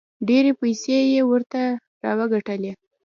ډېرې 0.27 0.51
پیسې 0.61 0.97
یې 1.13 1.21
ورته 1.31 1.61
راوګټلې. 2.03 2.71